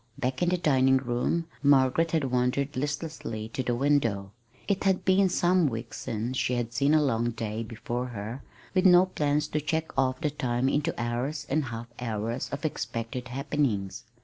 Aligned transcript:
Back 0.17 0.41
in 0.41 0.49
the 0.49 0.57
dining 0.57 0.97
room 0.97 1.45
Margaret 1.61 2.09
had 2.09 2.23
wandered 2.31 2.75
listlessly 2.75 3.49
to 3.49 3.61
the 3.61 3.75
window. 3.75 4.31
It 4.67 4.83
had 4.83 5.05
been 5.05 5.29
some 5.29 5.67
weeks 5.67 5.99
since 6.01 6.37
she 6.37 6.55
had 6.55 6.73
seen 6.73 6.95
a 6.95 7.03
long 7.03 7.29
day 7.29 7.61
before 7.61 8.07
her 8.07 8.41
with 8.73 8.87
no 8.87 9.05
plans 9.05 9.47
to 9.49 9.61
check 9.61 9.95
off 9.95 10.19
the 10.19 10.31
time 10.31 10.67
into 10.67 10.99
hours 10.99 11.45
and 11.51 11.65
half 11.65 11.85
hours 11.99 12.49
of 12.49 12.65
expected 12.65 13.27
happenings. 13.27 14.03